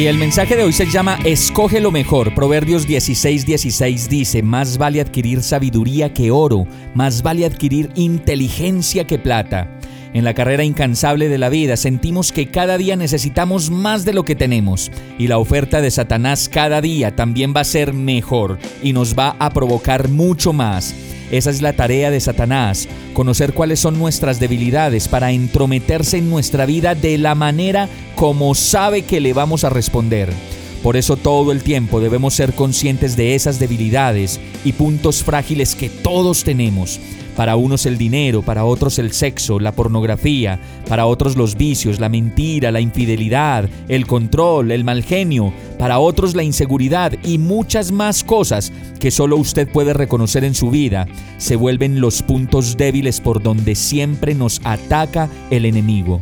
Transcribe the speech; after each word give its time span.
Y 0.00 0.06
el 0.06 0.16
mensaje 0.16 0.56
de 0.56 0.64
hoy 0.64 0.72
se 0.72 0.86
llama 0.86 1.18
Escoge 1.26 1.78
lo 1.78 1.90
mejor. 1.90 2.34
Proverbios 2.34 2.88
16:16 2.88 3.44
16 3.44 4.08
dice, 4.08 4.42
Más 4.42 4.78
vale 4.78 4.98
adquirir 4.98 5.42
sabiduría 5.42 6.14
que 6.14 6.30
oro, 6.30 6.66
más 6.94 7.22
vale 7.22 7.44
adquirir 7.44 7.90
inteligencia 7.96 9.06
que 9.06 9.18
plata. 9.18 9.78
En 10.14 10.24
la 10.24 10.32
carrera 10.32 10.64
incansable 10.64 11.28
de 11.28 11.36
la 11.36 11.50
vida 11.50 11.76
sentimos 11.76 12.32
que 12.32 12.50
cada 12.50 12.78
día 12.78 12.96
necesitamos 12.96 13.70
más 13.70 14.06
de 14.06 14.14
lo 14.14 14.24
que 14.24 14.34
tenemos 14.34 14.90
y 15.18 15.26
la 15.26 15.36
oferta 15.36 15.82
de 15.82 15.90
Satanás 15.90 16.48
cada 16.48 16.80
día 16.80 17.14
también 17.14 17.52
va 17.54 17.60
a 17.60 17.64
ser 17.64 17.92
mejor 17.92 18.58
y 18.82 18.94
nos 18.94 19.14
va 19.14 19.36
a 19.38 19.50
provocar 19.50 20.08
mucho 20.08 20.54
más. 20.54 20.94
Esa 21.30 21.50
es 21.50 21.62
la 21.62 21.74
tarea 21.74 22.10
de 22.10 22.20
Satanás, 22.20 22.88
conocer 23.12 23.52
cuáles 23.52 23.80
son 23.80 23.98
nuestras 23.98 24.40
debilidades 24.40 25.06
para 25.08 25.30
entrometerse 25.30 26.18
en 26.18 26.28
nuestra 26.28 26.66
vida 26.66 26.94
de 26.94 27.18
la 27.18 27.34
manera 27.34 27.88
como 28.16 28.54
sabe 28.54 29.02
que 29.02 29.20
le 29.20 29.32
vamos 29.32 29.64
a 29.64 29.70
responder. 29.70 30.32
Por 30.82 30.96
eso 30.96 31.16
todo 31.16 31.52
el 31.52 31.62
tiempo 31.62 32.00
debemos 32.00 32.34
ser 32.34 32.54
conscientes 32.54 33.14
de 33.16 33.34
esas 33.34 33.58
debilidades 33.58 34.40
y 34.64 34.72
puntos 34.72 35.22
frágiles 35.22 35.74
que 35.74 35.90
todos 35.90 36.42
tenemos 36.42 36.98
para 37.40 37.56
unos 37.56 37.86
el 37.86 37.96
dinero, 37.96 38.42
para 38.42 38.66
otros 38.66 38.98
el 38.98 39.12
sexo, 39.12 39.58
la 39.60 39.72
pornografía, 39.72 40.60
para 40.86 41.06
otros 41.06 41.38
los 41.38 41.56
vicios, 41.56 41.98
la 41.98 42.10
mentira, 42.10 42.70
la 42.70 42.82
infidelidad, 42.82 43.66
el 43.88 44.06
control, 44.06 44.70
el 44.72 44.84
mal 44.84 45.02
genio, 45.02 45.50
para 45.78 46.00
otros 46.00 46.34
la 46.34 46.42
inseguridad 46.42 47.14
y 47.24 47.38
muchas 47.38 47.92
más 47.92 48.24
cosas 48.24 48.74
que 48.98 49.10
solo 49.10 49.38
usted 49.38 49.66
puede 49.72 49.94
reconocer 49.94 50.44
en 50.44 50.54
su 50.54 50.68
vida, 50.68 51.06
se 51.38 51.56
vuelven 51.56 52.02
los 52.02 52.22
puntos 52.22 52.76
débiles 52.76 53.22
por 53.22 53.42
donde 53.42 53.74
siempre 53.74 54.34
nos 54.34 54.60
ataca 54.62 55.30
el 55.50 55.64
enemigo. 55.64 56.20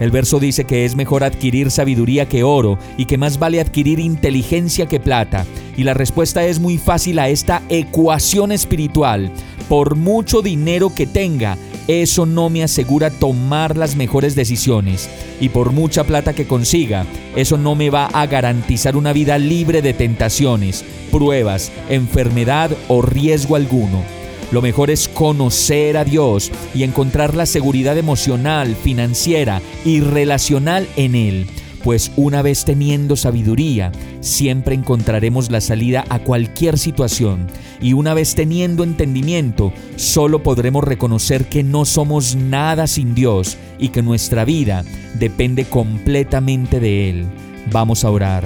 El 0.00 0.10
verso 0.10 0.40
dice 0.40 0.64
que 0.64 0.86
es 0.86 0.96
mejor 0.96 1.22
adquirir 1.22 1.70
sabiduría 1.70 2.26
que 2.26 2.42
oro 2.42 2.78
y 2.96 3.04
que 3.04 3.18
más 3.18 3.38
vale 3.38 3.60
adquirir 3.60 4.00
inteligencia 4.00 4.86
que 4.86 4.98
plata. 4.98 5.44
Y 5.76 5.84
la 5.84 5.92
respuesta 5.92 6.42
es 6.44 6.58
muy 6.58 6.78
fácil 6.78 7.18
a 7.18 7.28
esta 7.28 7.62
ecuación 7.68 8.50
espiritual. 8.50 9.30
Por 9.70 9.94
mucho 9.94 10.42
dinero 10.42 10.92
que 10.92 11.06
tenga, 11.06 11.56
eso 11.86 12.26
no 12.26 12.50
me 12.50 12.64
asegura 12.64 13.08
tomar 13.08 13.76
las 13.76 13.94
mejores 13.94 14.34
decisiones. 14.34 15.08
Y 15.40 15.50
por 15.50 15.70
mucha 15.70 16.02
plata 16.02 16.32
que 16.32 16.48
consiga, 16.48 17.06
eso 17.36 17.56
no 17.56 17.76
me 17.76 17.88
va 17.88 18.06
a 18.06 18.26
garantizar 18.26 18.96
una 18.96 19.12
vida 19.12 19.38
libre 19.38 19.80
de 19.80 19.94
tentaciones, 19.94 20.84
pruebas, 21.12 21.70
enfermedad 21.88 22.72
o 22.88 23.00
riesgo 23.00 23.54
alguno. 23.54 24.02
Lo 24.50 24.60
mejor 24.60 24.90
es 24.90 25.06
conocer 25.06 25.96
a 25.96 26.04
Dios 26.04 26.50
y 26.74 26.82
encontrar 26.82 27.36
la 27.36 27.46
seguridad 27.46 27.96
emocional, 27.96 28.74
financiera 28.74 29.62
y 29.84 30.00
relacional 30.00 30.88
en 30.96 31.14
Él. 31.14 31.46
Pues 31.82 32.12
una 32.16 32.42
vez 32.42 32.64
teniendo 32.64 33.16
sabiduría, 33.16 33.90
siempre 34.20 34.74
encontraremos 34.74 35.50
la 35.50 35.60
salida 35.60 36.04
a 36.10 36.18
cualquier 36.18 36.78
situación. 36.78 37.46
Y 37.80 37.94
una 37.94 38.12
vez 38.12 38.34
teniendo 38.34 38.84
entendimiento, 38.84 39.72
solo 39.96 40.42
podremos 40.42 40.84
reconocer 40.84 41.48
que 41.48 41.62
no 41.62 41.84
somos 41.84 42.36
nada 42.36 42.86
sin 42.86 43.14
Dios 43.14 43.56
y 43.78 43.88
que 43.88 44.02
nuestra 44.02 44.44
vida 44.44 44.84
depende 45.18 45.64
completamente 45.64 46.80
de 46.80 47.10
Él. 47.10 47.26
Vamos 47.72 48.04
a 48.04 48.10
orar. 48.10 48.44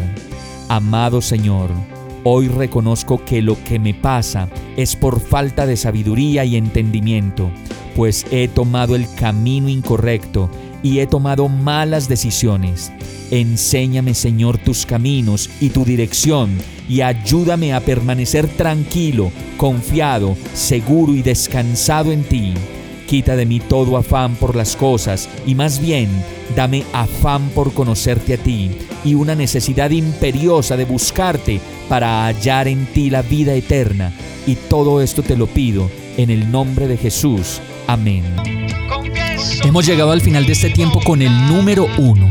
Amado 0.68 1.20
Señor, 1.20 1.70
Hoy 2.26 2.48
reconozco 2.48 3.22
que 3.22 3.42
lo 3.42 3.62
que 3.64 3.78
me 3.78 3.92
pasa 3.92 4.48
es 4.78 4.96
por 4.96 5.20
falta 5.20 5.66
de 5.66 5.76
sabiduría 5.76 6.46
y 6.46 6.56
entendimiento, 6.56 7.50
pues 7.94 8.24
he 8.30 8.48
tomado 8.48 8.96
el 8.96 9.06
camino 9.14 9.68
incorrecto 9.68 10.48
y 10.82 11.00
he 11.00 11.06
tomado 11.06 11.50
malas 11.50 12.08
decisiones. 12.08 12.90
Enséñame, 13.30 14.14
Señor, 14.14 14.56
tus 14.56 14.86
caminos 14.86 15.50
y 15.60 15.68
tu 15.68 15.84
dirección 15.84 16.56
y 16.88 17.02
ayúdame 17.02 17.74
a 17.74 17.80
permanecer 17.80 18.48
tranquilo, 18.48 19.30
confiado, 19.58 20.34
seguro 20.54 21.14
y 21.14 21.20
descansado 21.20 22.10
en 22.10 22.24
ti. 22.24 22.54
Quita 23.06 23.36
de 23.36 23.46
mí 23.46 23.60
todo 23.60 23.96
afán 23.96 24.34
por 24.36 24.56
las 24.56 24.76
cosas 24.76 25.28
y 25.46 25.54
más 25.54 25.80
bien 25.80 26.08
dame 26.56 26.84
afán 26.92 27.48
por 27.50 27.72
conocerte 27.72 28.34
a 28.34 28.38
ti 28.38 28.70
y 29.04 29.14
una 29.14 29.34
necesidad 29.34 29.90
imperiosa 29.90 30.76
de 30.76 30.84
buscarte 30.84 31.60
para 31.88 32.26
hallar 32.26 32.68
en 32.68 32.86
ti 32.86 33.10
la 33.10 33.22
vida 33.22 33.54
eterna. 33.54 34.12
Y 34.46 34.56
todo 34.56 35.00
esto 35.00 35.22
te 35.22 35.36
lo 35.36 35.46
pido 35.46 35.90
en 36.16 36.30
el 36.30 36.50
nombre 36.50 36.86
de 36.86 36.96
Jesús. 36.96 37.60
Amén. 37.86 38.24
Hemos 39.62 39.86
llegado 39.86 40.12
al 40.12 40.20
final 40.20 40.46
de 40.46 40.52
este 40.52 40.70
tiempo 40.70 41.00
con 41.04 41.22
el 41.22 41.46
número 41.46 41.86
uno. 41.98 42.30